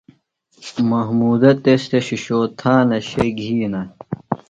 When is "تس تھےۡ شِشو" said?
1.63-2.39